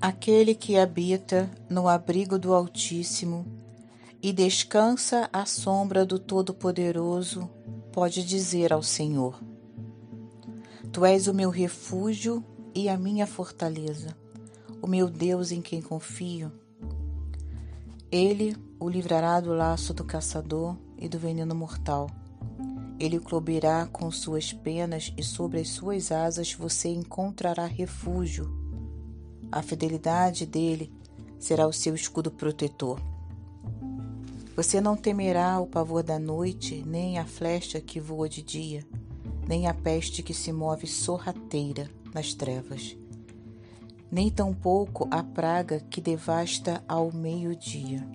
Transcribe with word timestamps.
Aquele 0.00 0.54
que 0.54 0.78
habita 0.78 1.50
no 1.68 1.86
abrigo 1.86 2.38
do 2.38 2.54
Altíssimo 2.54 3.44
e 4.22 4.32
descansa 4.32 5.28
à 5.30 5.44
sombra 5.44 6.06
do 6.06 6.18
Todo-Poderoso, 6.18 7.50
pode 7.92 8.24
dizer 8.24 8.72
ao 8.72 8.82
Senhor: 8.82 9.38
Tu 10.90 11.04
és 11.04 11.26
o 11.26 11.34
meu 11.34 11.50
refúgio 11.50 12.42
e 12.74 12.88
a 12.88 12.96
minha 12.96 13.26
fortaleza, 13.26 14.16
o 14.80 14.86
meu 14.86 15.06
Deus 15.06 15.52
em 15.52 15.60
quem 15.60 15.82
confio. 15.82 16.50
Ele 18.10 18.56
o 18.80 18.88
livrará 18.88 19.38
do 19.38 19.52
laço 19.52 19.92
do 19.92 20.02
caçador 20.02 20.78
e 20.96 21.10
do 21.10 21.18
veneno 21.18 21.54
mortal. 21.54 22.08
Ele 22.98 23.18
o 23.18 23.22
cobrirá 23.22 23.84
com 23.84 24.10
suas 24.10 24.50
penas 24.50 25.12
e 25.14 25.22
sobre 25.22 25.60
as 25.60 25.68
suas 25.68 26.10
asas 26.10 26.54
você 26.54 26.88
encontrará 26.88 27.66
refúgio 27.66 28.59
a 29.50 29.62
fidelidade 29.62 30.46
dele 30.46 30.92
será 31.38 31.66
o 31.66 31.72
seu 31.72 31.94
escudo 31.94 32.30
protetor. 32.30 33.00
Você 34.54 34.80
não 34.80 34.96
temerá 34.96 35.58
o 35.58 35.66
pavor 35.66 36.02
da 36.02 36.18
noite, 36.18 36.84
nem 36.86 37.18
a 37.18 37.24
flecha 37.24 37.80
que 37.80 37.98
voa 37.98 38.28
de 38.28 38.42
dia, 38.42 38.86
nem 39.48 39.66
a 39.66 39.74
peste 39.74 40.22
que 40.22 40.34
se 40.34 40.52
move 40.52 40.86
sorrateira 40.86 41.90
nas 42.12 42.34
trevas, 42.34 42.96
nem 44.10 44.30
tampouco 44.30 45.08
a 45.10 45.22
praga 45.22 45.80
que 45.88 46.00
devasta 46.00 46.84
ao 46.86 47.10
meio-dia. 47.12 48.06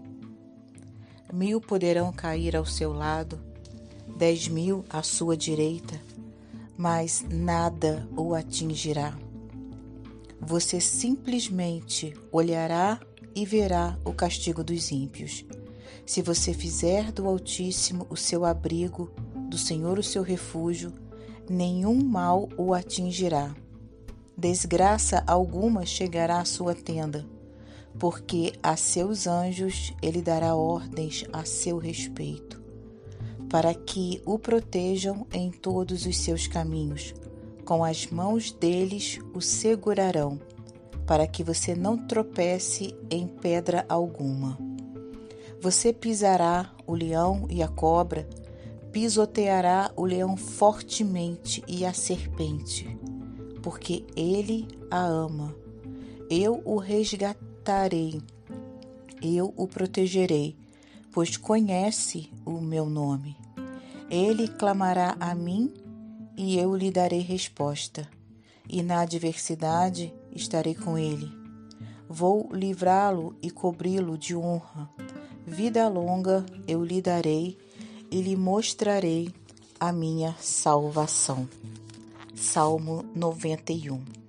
Mil 1.33 1.59
poderão 1.59 2.13
cair 2.13 2.55
ao 2.55 2.65
seu 2.65 2.93
lado, 2.93 3.39
dez 4.15 4.47
mil 4.47 4.85
à 4.89 5.01
sua 5.01 5.35
direita, 5.35 5.99
mas 6.77 7.25
nada 7.29 8.07
o 8.15 8.35
atingirá. 8.35 9.24
Você 10.47 10.79
simplesmente 10.79 12.13
olhará 12.31 12.99
e 13.33 13.43
verá 13.47 13.97
o 14.05 14.13
castigo 14.13 14.63
dos 14.63 14.91
ímpios. 14.91 15.43
Se 16.05 16.21
você 16.21 16.53
fizer 16.53 17.11
do 17.11 17.27
Altíssimo 17.27 18.05
o 18.11 18.15
seu 18.15 18.45
abrigo, 18.45 19.09
do 19.49 19.57
Senhor 19.57 19.97
o 19.97 20.03
seu 20.03 20.21
refúgio, 20.21 20.93
nenhum 21.49 21.95
mal 21.95 22.47
o 22.57 22.75
atingirá. 22.75 23.55
Desgraça 24.37 25.23
alguma 25.25 25.83
chegará 25.83 26.39
à 26.41 26.45
sua 26.45 26.75
tenda, 26.75 27.25
porque 27.97 28.53
a 28.61 28.77
seus 28.77 29.25
anjos 29.25 29.95
ele 29.99 30.21
dará 30.21 30.53
ordens 30.53 31.25
a 31.33 31.43
seu 31.43 31.79
respeito, 31.79 32.61
para 33.49 33.73
que 33.73 34.21
o 34.27 34.37
protejam 34.37 35.25
em 35.33 35.49
todos 35.49 36.05
os 36.05 36.15
seus 36.17 36.45
caminhos 36.45 37.15
com 37.65 37.83
as 37.83 38.07
mãos 38.07 38.51
deles 38.51 39.19
o 39.33 39.41
segurarão, 39.41 40.39
para 41.05 41.27
que 41.27 41.43
você 41.43 41.75
não 41.75 41.97
tropece 41.97 42.95
em 43.09 43.27
pedra 43.27 43.85
alguma. 43.89 44.57
Você 45.59 45.91
pisará 45.91 46.71
o 46.85 46.93
leão 46.93 47.47
e 47.49 47.63
a 47.63 47.67
cobra, 47.67 48.29
pisoteará 48.91 49.91
o 49.95 50.05
leão 50.05 50.37
fortemente 50.37 51.63
e 51.67 51.83
a 51.83 51.91
serpente, 51.91 52.97
porque 53.61 54.05
ele 54.15 54.67
a 54.91 55.03
ama. 55.03 55.55
Eu 56.29 56.61
o 56.63 56.77
resgatarei, 56.77 58.21
eu 59.21 59.53
o 59.57 59.67
protegerei, 59.67 60.55
pois 61.11 61.35
conhece 61.35 62.29
o 62.45 62.61
meu 62.61 62.87
nome. 62.87 63.35
Ele 64.09 64.47
clamará 64.47 65.17
a 65.19 65.33
mim 65.33 65.73
e 66.37 66.57
eu 66.57 66.75
lhe 66.75 66.91
darei 66.91 67.21
resposta, 67.21 68.09
e 68.67 68.81
na 68.81 69.01
adversidade 69.01 70.13
estarei 70.31 70.75
com 70.75 70.97
ele. 70.97 71.31
Vou 72.07 72.49
livrá-lo 72.51 73.35
e 73.41 73.49
cobri-lo 73.49 74.17
de 74.17 74.35
honra. 74.35 74.89
Vida 75.45 75.87
longa 75.87 76.45
eu 76.67 76.83
lhe 76.83 77.01
darei 77.01 77.57
e 78.11 78.21
lhe 78.21 78.35
mostrarei 78.35 79.33
a 79.79 79.91
minha 79.91 80.35
salvação. 80.39 81.47
Salmo 82.35 83.05
91 83.15 84.24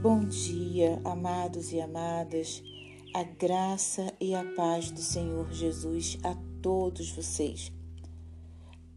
Bom 0.00 0.20
dia, 0.20 1.00
amados 1.04 1.72
e 1.72 1.80
amadas. 1.80 2.62
A 3.12 3.24
graça 3.24 4.14
e 4.20 4.32
a 4.32 4.44
paz 4.54 4.92
do 4.92 5.00
Senhor 5.00 5.52
Jesus 5.52 6.16
a 6.22 6.36
todos 6.62 7.10
vocês. 7.10 7.72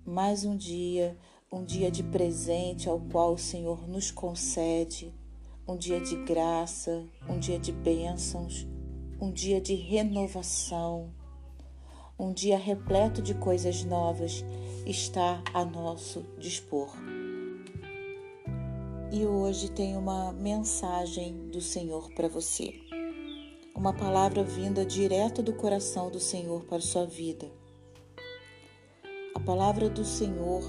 Mais 0.06 0.46
um 0.46 0.56
dia, 0.56 1.18
um 1.52 1.66
dia 1.66 1.90
de 1.90 2.04
presente 2.04 2.88
ao 2.88 3.00
qual 3.00 3.34
o 3.34 3.40
Senhor 3.40 3.88
nos 3.88 4.12
concede, 4.12 5.12
um 5.68 5.76
dia 5.76 6.00
de 6.00 6.16
graça, 6.24 7.04
um 7.28 7.40
dia 7.40 7.58
de 7.58 7.72
bênçãos, 7.72 8.68
um 9.20 9.32
dia 9.32 9.60
de 9.60 9.74
renovação, 9.74 11.12
um 12.18 12.32
dia 12.32 12.60
repleto 12.60 13.24
de 13.24 13.34
coisas 13.34 13.84
novas 13.84 14.46
está 14.86 15.44
a 15.52 15.66
nosso 15.66 16.24
dispor 16.38 16.96
e 19.12 19.26
hoje 19.26 19.70
tem 19.70 19.98
uma 19.98 20.32
mensagem 20.32 21.50
do 21.50 21.60
Senhor 21.60 22.10
para 22.14 22.30
você. 22.30 22.74
Uma 23.76 23.92
palavra 23.92 24.42
vinda 24.42 24.86
direto 24.86 25.44
do 25.44 25.54
coração 25.54 26.10
do 26.10 26.20
Senhor 26.20 26.64
para 26.64 26.80
sua 26.80 27.06
vida. 27.06 27.52
A 29.36 29.40
palavra 29.42 29.90
do 29.90 30.06
Senhor 30.06 30.64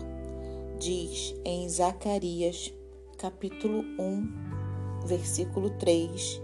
diz 0.81 1.37
em 1.45 1.69
Zacarias, 1.69 2.75
capítulo 3.17 3.85
1, 3.97 5.07
versículo 5.07 5.71
3, 5.79 6.43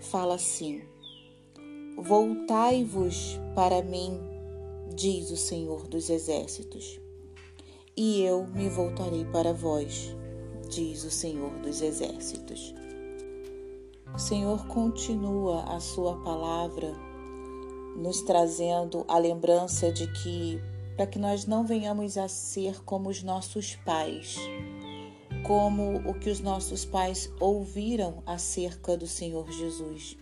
fala 0.00 0.34
assim: 0.34 0.82
Voltai-vos 1.96 3.38
para 3.54 3.82
mim, 3.82 4.18
diz 4.96 5.30
o 5.30 5.36
Senhor 5.36 5.86
dos 5.86 6.10
exércitos, 6.10 7.00
e 7.96 8.20
eu 8.20 8.48
me 8.48 8.68
voltarei 8.68 9.24
para 9.26 9.52
vós 9.52 10.18
diz 10.70 11.02
o 11.02 11.10
Senhor 11.10 11.50
dos 11.58 11.82
Exércitos. 11.82 12.72
O 14.14 14.18
Senhor 14.18 14.66
continua 14.68 15.64
a 15.64 15.80
sua 15.80 16.16
palavra 16.22 16.94
nos 17.96 18.22
trazendo 18.22 19.04
a 19.08 19.18
lembrança 19.18 19.90
de 19.92 20.06
que 20.12 20.60
para 20.96 21.06
que 21.06 21.18
nós 21.18 21.44
não 21.44 21.66
venhamos 21.66 22.16
a 22.16 22.28
ser 22.28 22.84
como 22.84 23.08
os 23.08 23.22
nossos 23.22 23.74
pais, 23.74 24.36
como 25.44 25.96
o 26.08 26.14
que 26.14 26.30
os 26.30 26.40
nossos 26.40 26.84
pais 26.84 27.32
ouviram 27.40 28.22
acerca 28.24 28.96
do 28.96 29.08
Senhor 29.08 29.50
Jesus. 29.50 30.16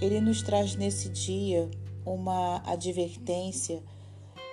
Ele 0.00 0.20
nos 0.20 0.40
traz 0.40 0.76
nesse 0.76 1.08
dia 1.08 1.68
uma 2.06 2.62
advertência, 2.64 3.82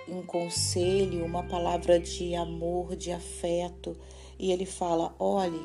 um 0.08 0.22
conselho, 0.22 1.24
uma 1.24 1.44
palavra 1.44 2.00
de 2.00 2.34
amor, 2.34 2.96
de 2.96 3.12
afeto, 3.12 3.96
e 4.38 4.52
ele 4.52 4.66
fala: 4.66 5.14
Olhe, 5.18 5.60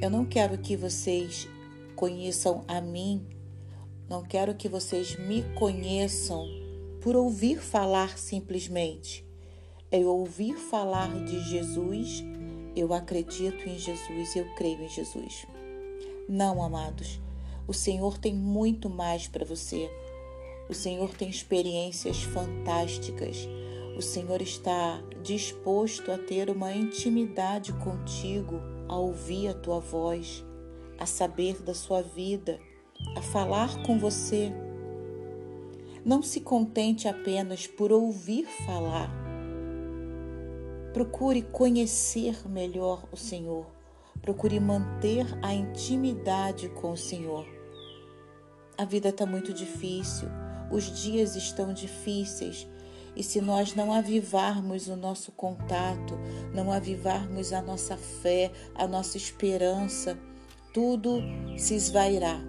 eu 0.00 0.10
não 0.10 0.24
quero 0.24 0.58
que 0.58 0.76
vocês 0.76 1.48
conheçam 1.96 2.64
a 2.68 2.80
mim, 2.80 3.26
não 4.08 4.22
quero 4.22 4.54
que 4.54 4.68
vocês 4.68 5.16
me 5.18 5.42
conheçam 5.54 6.46
por 7.00 7.16
ouvir 7.16 7.60
falar 7.60 8.18
simplesmente. 8.18 9.24
Eu 9.90 10.08
ouvir 10.08 10.56
falar 10.56 11.24
de 11.24 11.38
Jesus, 11.48 12.24
eu 12.74 12.92
acredito 12.92 13.68
em 13.68 13.78
Jesus, 13.78 14.34
eu 14.34 14.46
creio 14.56 14.82
em 14.82 14.88
Jesus. 14.88 15.46
Não, 16.28 16.62
amados, 16.62 17.20
o 17.66 17.72
Senhor 17.72 18.18
tem 18.18 18.34
muito 18.34 18.90
mais 18.90 19.28
para 19.28 19.44
você. 19.44 19.90
O 20.68 20.74
Senhor 20.74 21.14
tem 21.14 21.28
experiências 21.28 22.22
fantásticas. 22.22 23.48
O 23.96 24.02
Senhor 24.02 24.42
está 24.42 25.00
disposto 25.22 26.10
a 26.10 26.18
ter 26.18 26.50
uma 26.50 26.72
intimidade 26.72 27.72
contigo, 27.74 28.60
a 28.88 28.96
ouvir 28.96 29.48
a 29.48 29.54
tua 29.54 29.78
voz, 29.78 30.44
a 30.98 31.06
saber 31.06 31.62
da 31.62 31.74
sua 31.74 32.02
vida, 32.02 32.58
a 33.16 33.22
falar 33.22 33.82
com 33.84 33.98
você. 33.98 34.52
Não 36.04 36.22
se 36.22 36.40
contente 36.40 37.06
apenas 37.06 37.66
por 37.66 37.92
ouvir 37.92 38.46
falar. 38.66 39.10
Procure 40.92 41.42
conhecer 41.42 42.48
melhor 42.48 43.04
o 43.12 43.16
Senhor. 43.16 43.66
Procure 44.20 44.58
manter 44.58 45.26
a 45.40 45.54
intimidade 45.54 46.68
com 46.68 46.92
o 46.92 46.96
Senhor. 46.96 47.46
A 48.76 48.84
vida 48.84 49.10
está 49.10 49.24
muito 49.24 49.52
difícil 49.52 50.28
os 50.70 51.02
dias 51.02 51.36
estão 51.36 51.72
difíceis 51.72 52.66
e 53.16 53.22
se 53.22 53.40
nós 53.40 53.74
não 53.74 53.92
avivarmos 53.92 54.88
o 54.88 54.96
nosso 54.96 55.32
contato, 55.32 56.18
não 56.52 56.72
avivarmos 56.72 57.52
a 57.52 57.62
nossa 57.62 57.96
fé, 57.96 58.50
a 58.74 58.86
nossa 58.86 59.16
esperança, 59.16 60.18
tudo 60.72 61.20
se 61.56 61.74
esvairá. 61.74 62.40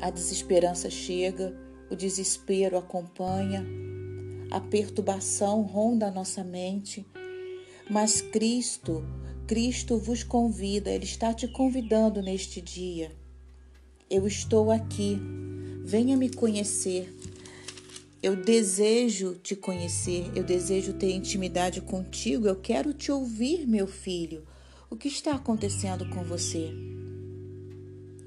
A 0.00 0.10
desesperança 0.10 0.88
chega, 0.88 1.56
o 1.90 1.96
desespero 1.96 2.78
acompanha, 2.78 3.64
a 4.50 4.60
perturbação 4.60 5.62
ronda 5.62 6.06
a 6.06 6.10
nossa 6.10 6.44
mente, 6.44 7.04
mas 7.90 8.20
Cristo, 8.20 9.04
Cristo 9.46 9.98
vos 9.98 10.22
convida, 10.22 10.90
Ele 10.90 11.04
está 11.04 11.32
te 11.32 11.48
convidando 11.48 12.22
neste 12.22 12.60
dia. 12.60 13.10
Eu 14.08 14.26
estou 14.26 14.70
aqui, 14.70 15.18
venha 15.84 16.16
me 16.16 16.28
conhecer. 16.28 17.12
Eu 18.22 18.34
desejo 18.34 19.34
te 19.34 19.54
conhecer, 19.54 20.30
eu 20.34 20.42
desejo 20.42 20.94
ter 20.94 21.12
intimidade 21.12 21.82
contigo, 21.82 22.48
eu 22.48 22.56
quero 22.56 22.94
te 22.94 23.12
ouvir, 23.12 23.66
meu 23.66 23.86
filho. 23.86 24.44
O 24.88 24.96
que 24.96 25.06
está 25.06 25.34
acontecendo 25.34 26.08
com 26.08 26.24
você? 26.24 26.72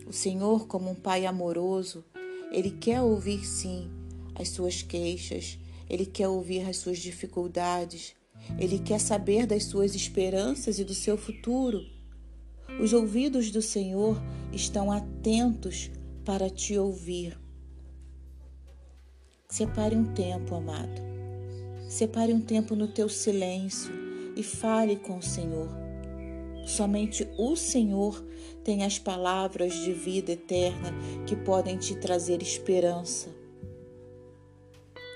O 0.05 0.13
Senhor, 0.13 0.67
como 0.67 0.91
um 0.91 0.95
pai 0.95 1.25
amoroso, 1.25 2.05
ele 2.51 2.71
quer 2.71 3.01
ouvir 3.01 3.45
sim 3.45 3.89
as 4.35 4.49
suas 4.49 4.83
queixas, 4.83 5.57
ele 5.89 6.05
quer 6.05 6.27
ouvir 6.27 6.69
as 6.69 6.77
suas 6.77 6.99
dificuldades, 6.99 8.13
ele 8.59 8.77
quer 8.79 8.99
saber 8.99 9.47
das 9.47 9.65
suas 9.65 9.95
esperanças 9.95 10.77
e 10.79 10.83
do 10.83 10.93
seu 10.93 11.17
futuro. 11.17 11.81
Os 12.79 12.93
ouvidos 12.93 13.49
do 13.51 13.61
Senhor 13.61 14.21
estão 14.53 14.91
atentos 14.91 15.89
para 16.23 16.49
te 16.49 16.77
ouvir. 16.77 17.37
Separe 19.51 19.95
um 19.95 20.05
tempo, 20.05 20.53
amado. 20.53 21.01
Separe 21.89 22.31
um 22.31 22.39
tempo 22.39 22.75
no 22.75 22.87
teu 22.87 23.09
silêncio 23.09 23.91
e 24.35 24.43
fale 24.43 24.95
com 24.95 25.17
o 25.17 25.23
Senhor. 25.23 25.67
Somente 26.67 27.27
o 27.35 27.55
Senhor 27.55 28.23
tem 28.63 28.83
as 28.83 28.99
palavras 28.99 29.73
de 29.73 29.91
vida 29.91 30.33
eterna 30.33 30.93
que 31.25 31.35
podem 31.35 31.79
te 31.79 31.95
trazer 31.95 32.43
esperança. 32.43 33.29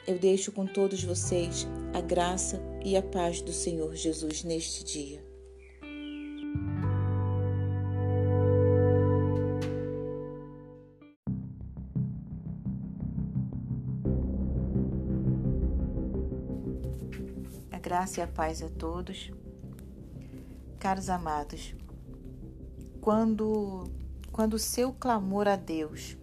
Eu 0.07 0.17
deixo 0.17 0.51
com 0.51 0.65
todos 0.65 1.03
vocês 1.03 1.67
a 1.93 2.01
graça 2.01 2.59
e 2.83 2.97
a 2.97 3.03
paz 3.03 3.39
do 3.39 3.53
Senhor 3.53 3.95
Jesus 3.95 4.43
neste 4.43 4.83
dia. 4.83 5.22
Graça 17.83 18.21
e 18.21 18.23
a 18.23 18.27
paz 18.27 18.63
a 18.63 18.69
todos. 18.69 19.29
Caros 20.79 21.09
amados, 21.09 21.75
quando 23.01 23.91
quando 24.31 24.53
o 24.53 24.59
seu 24.59 24.93
clamor 24.93 25.47
a 25.47 25.55
Deus 25.57 26.17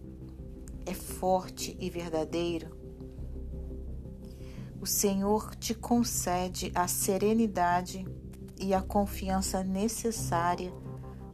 é 0.85 0.93
forte 0.93 1.77
e 1.79 1.89
verdadeiro, 1.89 2.75
o 4.81 4.87
Senhor 4.87 5.55
te 5.55 5.75
concede 5.75 6.71
a 6.73 6.87
serenidade 6.87 8.05
e 8.59 8.73
a 8.73 8.81
confiança 8.81 9.63
necessária 9.63 10.73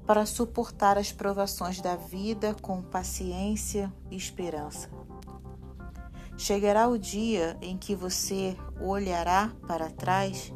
para 0.05 0.25
suportar 0.25 0.97
as 0.97 1.11
provações 1.11 1.81
da 1.81 1.95
vida 1.95 2.53
com 2.61 2.81
paciência 2.81 3.91
e 4.11 4.17
esperança. 4.17 4.96
Chegará 6.37 6.87
o 6.87 6.99
dia 6.99 7.57
em 7.63 7.75
que 7.75 7.95
você 7.95 8.55
olhará 8.79 9.51
para 9.67 9.89
trás 9.89 10.53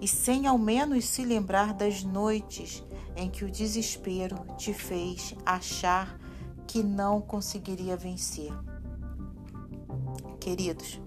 e, 0.00 0.08
sem 0.08 0.46
ao 0.46 0.56
menos 0.56 1.04
se 1.04 1.22
lembrar 1.22 1.74
das 1.74 2.02
noites 2.02 2.82
em 3.14 3.28
que 3.28 3.44
o 3.44 3.50
desespero 3.50 4.36
te 4.56 4.72
fez 4.72 5.34
achar 5.44 6.18
que 6.66 6.82
não 6.82 7.20
conseguiria 7.20 7.94
vencer. 7.94 8.50
Queridos, 10.40 10.98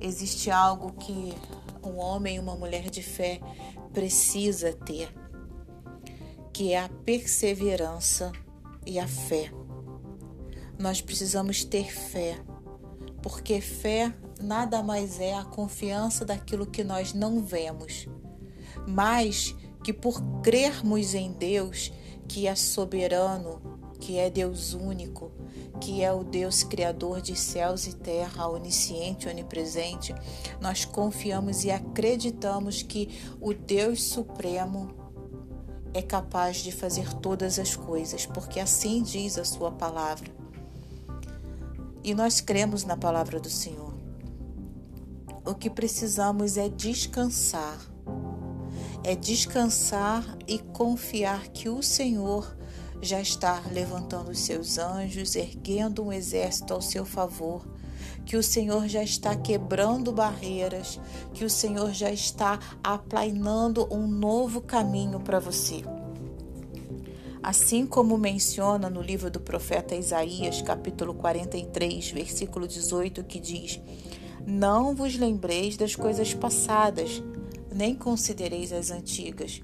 existe 0.00 0.50
algo 0.50 0.92
que 0.94 1.32
um 1.84 1.98
homem 1.98 2.36
e 2.36 2.40
uma 2.40 2.56
mulher 2.56 2.90
de 2.90 3.04
fé 3.04 3.40
precisa 3.92 4.72
ter, 4.72 5.14
que 6.52 6.72
é 6.72 6.80
a 6.80 6.88
perseverança 6.88 8.32
e 8.84 8.98
a 8.98 9.06
fé. 9.06 9.52
Nós 10.76 11.00
precisamos 11.00 11.64
ter 11.64 11.90
fé 11.90 12.36
porque 13.26 13.60
fé 13.60 14.14
nada 14.40 14.84
mais 14.84 15.18
é 15.18 15.34
a 15.34 15.44
confiança 15.44 16.24
daquilo 16.24 16.64
que 16.64 16.84
nós 16.84 17.12
não 17.12 17.42
vemos, 17.42 18.06
mas 18.86 19.52
que 19.82 19.92
por 19.92 20.22
crermos 20.42 21.12
em 21.12 21.32
Deus, 21.32 21.92
que 22.28 22.46
é 22.46 22.54
soberano, 22.54 23.60
que 23.98 24.16
é 24.16 24.30
Deus 24.30 24.74
único, 24.74 25.32
que 25.80 26.04
é 26.04 26.12
o 26.12 26.22
Deus 26.22 26.62
criador 26.62 27.20
de 27.20 27.34
céus 27.34 27.88
e 27.88 27.96
terra, 27.96 28.46
onisciente, 28.46 29.28
onipresente, 29.28 30.14
nós 30.60 30.84
confiamos 30.84 31.64
e 31.64 31.70
acreditamos 31.72 32.80
que 32.80 33.08
o 33.40 33.52
Deus 33.52 34.04
supremo 34.04 34.88
é 35.92 36.00
capaz 36.00 36.58
de 36.58 36.70
fazer 36.70 37.12
todas 37.14 37.58
as 37.58 37.74
coisas, 37.74 38.24
porque 38.24 38.60
assim 38.60 39.02
diz 39.02 39.36
a 39.36 39.44
sua 39.44 39.72
palavra. 39.72 40.45
E 42.06 42.14
nós 42.14 42.40
cremos 42.40 42.84
na 42.84 42.96
palavra 42.96 43.40
do 43.40 43.50
Senhor. 43.50 43.92
O 45.44 45.56
que 45.56 45.68
precisamos 45.68 46.56
é 46.56 46.68
descansar. 46.68 47.80
É 49.02 49.16
descansar 49.16 50.38
e 50.46 50.60
confiar 50.60 51.48
que 51.48 51.68
o 51.68 51.82
Senhor 51.82 52.56
já 53.02 53.20
está 53.20 53.60
levantando 53.72 54.30
os 54.30 54.38
seus 54.38 54.78
anjos, 54.78 55.34
erguendo 55.34 56.04
um 56.04 56.12
exército 56.12 56.72
ao 56.74 56.80
seu 56.80 57.04
favor, 57.04 57.66
que 58.24 58.36
o 58.36 58.42
Senhor 58.42 58.86
já 58.86 59.02
está 59.02 59.34
quebrando 59.34 60.12
barreiras, 60.12 61.00
que 61.34 61.44
o 61.44 61.50
Senhor 61.50 61.92
já 61.92 62.12
está 62.12 62.60
aplainando 62.84 63.92
um 63.92 64.06
novo 64.06 64.60
caminho 64.60 65.18
para 65.18 65.40
você. 65.40 65.82
Assim 67.46 67.86
como 67.86 68.18
menciona 68.18 68.90
no 68.90 69.00
livro 69.00 69.30
do 69.30 69.38
profeta 69.38 69.94
Isaías, 69.94 70.60
capítulo 70.62 71.14
43, 71.14 72.10
versículo 72.10 72.66
18, 72.66 73.22
que 73.22 73.38
diz: 73.38 73.80
Não 74.44 74.96
vos 74.96 75.16
lembreis 75.16 75.76
das 75.76 75.94
coisas 75.94 76.34
passadas, 76.34 77.22
nem 77.72 77.94
considereis 77.94 78.72
as 78.72 78.90
antigas. 78.90 79.62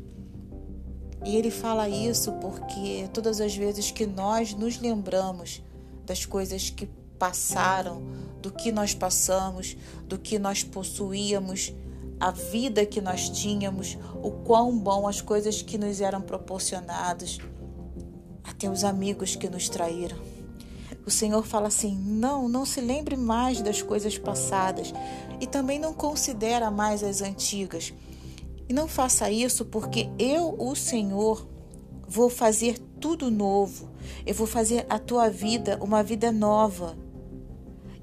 E 1.26 1.34
ele 1.34 1.50
fala 1.50 1.88
isso 1.88 2.30
porque 2.34 3.08
todas 3.12 3.40
as 3.40 3.56
vezes 3.56 3.90
que 3.90 4.06
nós 4.06 4.54
nos 4.54 4.80
lembramos 4.80 5.60
das 6.06 6.24
coisas 6.24 6.70
que 6.70 6.88
passaram, 7.18 8.00
do 8.40 8.52
que 8.52 8.70
nós 8.70 8.94
passamos, 8.94 9.76
do 10.06 10.20
que 10.20 10.38
nós 10.38 10.62
possuíamos, 10.62 11.74
a 12.20 12.30
vida 12.30 12.86
que 12.86 13.00
nós 13.00 13.28
tínhamos, 13.28 13.98
o 14.22 14.30
quão 14.30 14.78
bom 14.78 15.08
as 15.08 15.20
coisas 15.20 15.62
que 15.62 15.76
nos 15.76 16.00
eram 16.00 16.22
proporcionadas, 16.22 17.40
até 18.62 18.70
os 18.70 18.84
amigos 18.84 19.34
que 19.34 19.48
nos 19.48 19.68
traíram. 19.68 20.16
O 21.04 21.10
Senhor 21.10 21.44
fala 21.44 21.66
assim: 21.66 21.96
não, 21.96 22.48
não 22.48 22.64
se 22.64 22.80
lembre 22.80 23.16
mais 23.16 23.60
das 23.60 23.82
coisas 23.82 24.16
passadas 24.16 24.92
e 25.40 25.46
também 25.46 25.78
não 25.78 25.92
considera 25.92 26.70
mais 26.70 27.02
as 27.02 27.20
antigas. 27.20 27.92
E 28.68 28.72
não 28.72 28.86
faça 28.86 29.30
isso 29.30 29.64
porque 29.64 30.08
eu, 30.18 30.54
o 30.58 30.76
Senhor, 30.76 31.48
vou 32.06 32.30
fazer 32.30 32.78
tudo 33.00 33.30
novo. 33.30 33.90
Eu 34.24 34.34
vou 34.34 34.46
fazer 34.46 34.86
a 34.88 34.98
tua 34.98 35.28
vida 35.28 35.76
uma 35.80 36.02
vida 36.02 36.30
nova. 36.30 36.96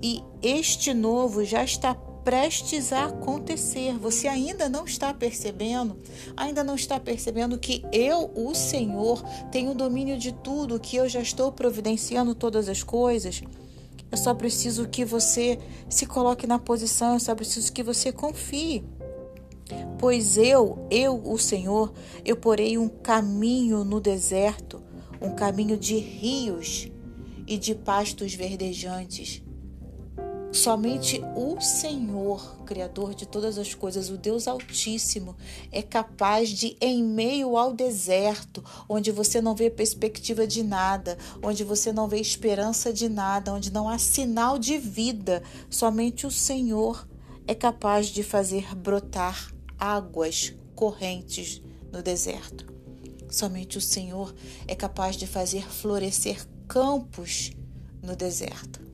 E 0.02 0.22
este 0.42 0.94
novo 0.94 1.44
já 1.46 1.64
está 1.64 1.96
prestes 2.24 2.92
a 2.92 3.06
acontecer. 3.06 3.98
Você 3.98 4.28
ainda 4.28 4.70
não 4.70 4.86
está 4.86 5.14
percebendo, 5.14 5.98
ainda 6.36 6.64
não 6.64 6.76
está 6.76 7.00
percebendo 7.00 7.58
que 7.58 7.84
eu, 7.92 8.32
o 8.36 8.54
Senhor, 8.54 9.24
tenho 9.52 9.74
domínio 9.74 10.18
de 10.18 10.32
tudo, 10.32 10.80
que 10.80 10.98
eu 10.98 11.08
já 11.08 11.22
estou 11.22 11.52
providenciando 11.52 12.36
todas 12.36 12.70
as 12.70 12.84
coisas. 12.84 13.42
Eu 14.12 14.18
só 14.18 14.34
preciso 14.34 14.88
que 14.88 15.06
você 15.06 15.60
se 15.88 16.06
coloque 16.06 16.48
na 16.48 16.58
posição, 16.58 17.14
eu 17.14 17.20
só 17.20 17.36
preciso 17.36 17.72
que 17.72 17.84
você 17.84 18.12
confie. 18.12 18.84
Pois 20.00 20.38
eu, 20.38 20.88
eu, 20.90 21.22
o 21.24 21.38
Senhor, 21.38 21.94
eu 22.26 22.36
porei 22.36 22.78
um 22.78 22.88
caminho 22.88 23.84
no 23.84 24.00
deserto, 24.00 24.82
um 25.22 25.36
caminho 25.36 25.78
de 25.78 25.98
rios 25.98 26.90
e 27.46 27.58
de 27.58 27.76
pastos 27.76 28.34
verdejantes 28.34 29.44
Somente 30.52 31.22
o 31.36 31.62
Senhor, 31.62 32.64
Criador 32.66 33.14
de 33.14 33.28
todas 33.28 33.60
as 33.60 33.76
coisas, 33.76 34.10
o 34.10 34.18
Deus 34.18 34.48
Altíssimo, 34.48 35.38
é 35.72 35.84
capaz 35.84 36.50
de, 36.50 36.76
em 36.82 37.04
meio 37.04 37.56
ao 37.56 37.72
deserto, 37.72 38.64
onde 38.90 39.12
você 39.12 39.42
não 39.42 39.56
vê 39.56 39.70
perspectiva 39.70 40.48
de 40.48 40.64
nada, 40.64 41.18
onde 41.44 41.64
você 41.64 41.94
não 41.94 42.08
vê 42.08 42.20
esperança 42.20 42.92
de 42.92 43.08
nada, 43.08 43.54
onde 43.54 43.72
não 43.72 43.88
há 43.88 44.00
sinal 44.00 44.58
de 44.58 44.78
vida, 44.78 45.44
somente 45.70 46.26
o 46.26 46.32
Senhor 46.32 47.08
é 47.48 47.54
capaz 47.54 48.08
de 48.08 48.24
fazer 48.24 48.76
brotar 48.76 49.54
águas 49.78 50.56
correntes 50.74 51.62
no 51.92 52.02
deserto. 52.02 52.66
Somente 53.30 53.78
o 53.78 53.82
Senhor 53.82 54.34
é 54.68 54.74
capaz 54.74 55.16
de 55.16 55.28
fazer 55.28 55.70
florescer 55.70 56.44
campos 56.68 57.52
no 58.02 58.16
deserto. 58.16 58.89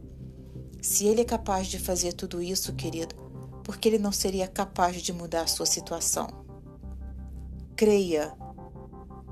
Se 0.85 1.07
ele 1.07 1.21
é 1.21 1.25
capaz 1.25 1.65
de 1.65 1.79
fazer 1.79 2.13
tudo 2.13 2.43
isso, 2.43 2.75
querido, 2.75 3.15
por 3.63 3.75
que 3.75 3.89
ele 3.89 3.97
não 3.97 4.11
seria 4.11 4.47
capaz 4.47 5.01
de 5.01 5.11
mudar 5.11 5.41
a 5.41 5.47
sua 5.47 5.65
situação? 5.65 6.27
Creia, 7.75 8.37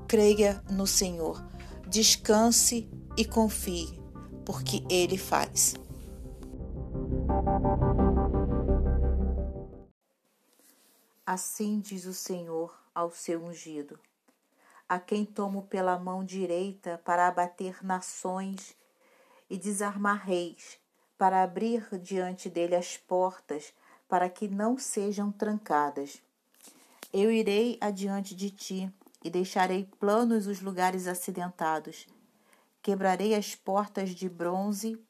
creia 0.08 0.60
no 0.68 0.84
Senhor, 0.84 1.40
descanse 1.86 2.90
e 3.16 3.24
confie, 3.24 3.86
porque 4.44 4.84
ele 4.90 5.16
faz. 5.16 5.76
Assim 11.24 11.78
diz 11.78 12.04
o 12.04 12.12
Senhor 12.12 12.76
ao 12.92 13.12
seu 13.12 13.40
ungido, 13.40 13.96
a 14.88 14.98
quem 14.98 15.24
tomo 15.24 15.62
pela 15.62 16.00
mão 16.00 16.24
direita 16.24 17.00
para 17.04 17.28
abater 17.28 17.78
nações 17.80 18.76
e 19.48 19.56
desarmar 19.56 20.26
reis 20.26 20.82
para 21.16 21.42
abrir 21.42 21.86
diante 21.98 22.48
dele 22.48 22.74
as 22.74 22.96
portas, 22.96 23.72
para 24.08 24.28
que 24.28 24.48
não 24.48 24.78
sejam 24.78 25.30
trancadas. 25.30 26.22
Eu 27.12 27.30
irei 27.30 27.78
adiante 27.80 28.34
de 28.34 28.50
ti 28.50 28.92
e 29.22 29.30
deixarei 29.30 29.88
planos 29.98 30.46
os 30.46 30.60
lugares 30.60 31.06
acidentados. 31.06 32.06
Quebrarei 32.82 33.34
as 33.34 33.54
portas 33.54 34.10
de 34.10 34.28
bronze 34.28 35.00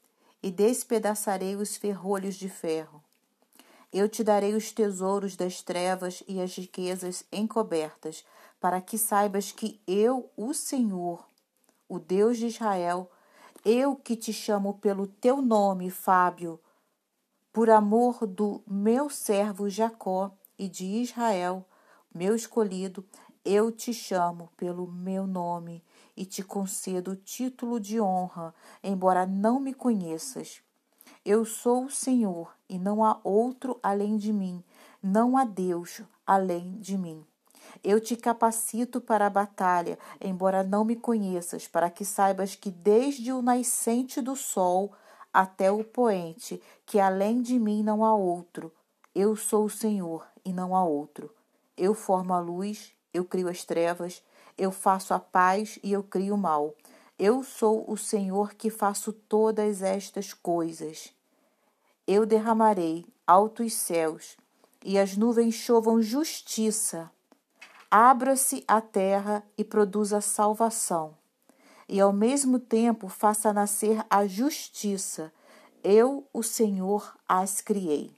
e 0.43 0.51
despedaçarei 0.51 1.57
os 1.57 1.77
ferrolhos 1.77 2.37
de 2.37 2.49
ferro. 2.49 3.03
Eu 3.93 4.09
te 4.09 4.23
darei 4.23 4.55
os 4.55 4.73
tesouros 4.73 5.37
das 5.37 5.63
trevas 5.63 6.23
e 6.29 6.41
as 6.41 6.55
riquezas 6.55 7.25
encobertas, 7.33 8.25
para 8.61 8.81
que 8.81 8.99
saibas 8.99 9.53
que 9.53 9.81
eu, 9.87 10.31
o 10.37 10.53
Senhor, 10.53 11.27
o 11.89 11.99
Deus 11.99 12.39
de 12.39 12.47
Israel, 12.47 13.11
eu 13.65 13.97
que 13.97 14.15
te 14.15 14.33
chamo 14.33 14.75
pelo 14.75 15.07
teu 15.07 15.41
nome, 15.41 15.91
Fábio, 15.91 16.61
por 17.53 17.71
amor 17.71 18.27
do 18.27 18.63
meu 18.67 19.09
servo 19.09 19.71
Jacó 19.71 20.31
e 20.59 20.69
de 20.69 20.85
Israel, 20.85 21.65
meu 22.15 22.35
escolhido, 22.35 23.05
eu 23.45 23.73
te 23.73 23.93
chamo 23.93 24.51
pelo 24.57 24.87
meu 24.87 25.27
nome 25.27 25.83
e 26.17 26.27
te 26.27 26.43
concedo 26.43 27.13
o 27.13 27.17
título 27.17 27.81
de 27.81 28.01
honra, 28.01 28.55
embora 28.83 29.25
não 29.25 29.59
me 29.59 29.73
conheças. 29.73 30.63
Eu 31.25 31.45
sou 31.45 31.87
o 31.87 31.91
Senhor 31.91 32.55
e 32.69 32.79
não 32.79 33.03
há 33.03 33.19
outro 33.25 33.79
além 33.83 34.17
de 34.17 34.33
mim, 34.33 34.63
não 35.03 35.37
há 35.37 35.45
Deus 35.45 36.03
além 36.27 36.79
de 36.79 36.99
mim. 36.99 37.25
Eu 37.83 38.01
te 38.01 38.17
capacito 38.17 39.01
para 39.01 39.27
a 39.27 39.31
batalha, 39.31 39.99
embora 40.21 40.63
não 40.63 40.85
me 40.85 40.97
conheças, 40.97 41.67
para 41.67 41.91
que 41.91 42.05
saibas 42.05 42.55
que 42.55 42.71
desde 42.71 43.33
o 43.33 43.43
nascente 43.43 44.21
do 44.21 44.37
sol 44.37 44.93
até 45.33 45.71
o 45.71 45.83
poente, 45.83 46.63
que 46.87 47.01
além 47.01 47.43
de 47.43 47.59
mim 47.59 47.83
não 47.83 48.05
há 48.05 48.15
outro. 48.15 48.73
Eu 49.15 49.35
sou 49.35 49.65
o 49.65 49.71
Senhor 49.71 50.27
e 50.45 50.53
não 50.53 50.77
há 50.77 50.85
outro. 50.85 51.31
Eu 51.77 51.95
formo 51.95 52.33
a 52.33 52.41
luz, 52.41 52.93
eu 53.13 53.25
crio 53.25 53.49
as 53.49 53.65
trevas, 53.65 54.23
eu 54.57 54.71
faço 54.71 55.13
a 55.13 55.19
paz 55.19 55.79
e 55.83 55.93
eu 55.93 56.03
crio 56.03 56.35
o 56.35 56.39
mal. 56.39 56.75
Eu 57.19 57.43
sou 57.43 57.85
o 57.89 57.97
Senhor 57.97 58.55
que 58.55 58.71
faço 58.71 59.13
todas 59.13 59.83
estas 59.83 60.33
coisas. 60.33 61.13
Eu 62.07 62.27
derramarei 62.27 63.07
altos 63.27 63.75
céus 63.75 64.37
e 64.85 64.99
as 64.99 65.17
nuvens 65.17 65.55
chovam 65.55 66.03
justiça 66.03 67.11
abra-se 67.97 68.65
a 68.67 68.81
terra 68.81 69.45
e 69.57 69.63
produza 69.63 70.21
salvação, 70.21 71.17
e 71.89 72.01
ao 72.01 72.13
mesmo 72.13 72.59
tempo 72.59 73.07
faça 73.07 73.53
nascer 73.53 74.05
a 74.11 74.27
justiça. 74.27 75.33
Eu, 75.81 76.27
o 76.33 76.43
Senhor, 76.43 77.17
as 77.29 77.61
criei. 77.61 78.11